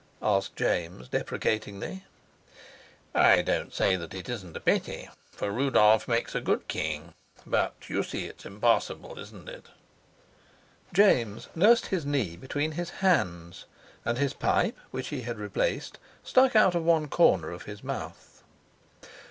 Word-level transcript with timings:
asked 0.23 0.55
James 0.55 1.07
deprecatingly. 1.09 2.03
"I 3.13 3.43
don't 3.43 3.71
say 3.71 3.95
that 3.97 4.15
it 4.15 4.27
isn't 4.29 4.57
a 4.57 4.59
pity, 4.59 5.07
for 5.31 5.51
Rudolf 5.51 6.07
makes 6.07 6.33
a 6.33 6.41
good 6.41 6.67
king. 6.67 7.13
But 7.45 7.75
you 7.87 8.01
see 8.01 8.25
it's 8.25 8.43
impossible, 8.43 9.19
isn't 9.19 9.47
it?" 9.47 9.67
James 10.91 11.49
nursed 11.53 11.85
his 11.85 12.03
knee 12.03 12.35
between 12.35 12.71
his 12.71 12.89
hands, 13.05 13.65
and 14.03 14.17
his 14.17 14.33
pipe, 14.33 14.75
which 14.89 15.09
he 15.09 15.21
had 15.21 15.37
replaced, 15.37 15.99
stuck 16.23 16.55
out 16.55 16.73
of 16.73 16.83
one 16.83 17.07
corner 17.07 17.51
of 17.51 17.65
his 17.65 17.83
mouth. 17.83 18.41